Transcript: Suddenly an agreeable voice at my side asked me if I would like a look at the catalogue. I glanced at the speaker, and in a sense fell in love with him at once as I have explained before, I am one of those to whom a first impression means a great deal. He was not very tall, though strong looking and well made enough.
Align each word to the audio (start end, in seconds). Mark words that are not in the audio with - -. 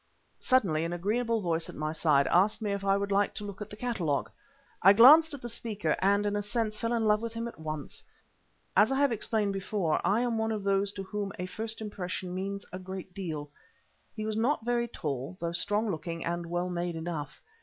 Suddenly 0.39 0.83
an 0.83 0.93
agreeable 0.93 1.41
voice 1.41 1.69
at 1.69 1.75
my 1.75 1.91
side 1.91 2.25
asked 2.31 2.59
me 2.59 2.71
if 2.71 2.83
I 2.83 2.97
would 2.97 3.11
like 3.11 3.39
a 3.39 3.43
look 3.43 3.61
at 3.61 3.69
the 3.69 3.75
catalogue. 3.75 4.31
I 4.81 4.93
glanced 4.93 5.31
at 5.35 5.43
the 5.43 5.47
speaker, 5.47 5.95
and 5.99 6.25
in 6.25 6.35
a 6.35 6.41
sense 6.41 6.79
fell 6.79 6.91
in 6.93 7.05
love 7.05 7.21
with 7.21 7.35
him 7.35 7.47
at 7.47 7.59
once 7.59 8.03
as 8.75 8.91
I 8.91 8.95
have 8.97 9.11
explained 9.11 9.53
before, 9.53 10.01
I 10.03 10.21
am 10.21 10.39
one 10.39 10.51
of 10.51 10.63
those 10.63 10.91
to 10.93 11.03
whom 11.03 11.31
a 11.37 11.45
first 11.45 11.81
impression 11.81 12.33
means 12.33 12.65
a 12.73 12.79
great 12.79 13.13
deal. 13.13 13.51
He 14.15 14.25
was 14.25 14.35
not 14.35 14.65
very 14.65 14.87
tall, 14.87 15.37
though 15.39 15.51
strong 15.51 15.91
looking 15.91 16.25
and 16.25 16.47
well 16.47 16.71
made 16.71 16.95
enough. 16.95 17.39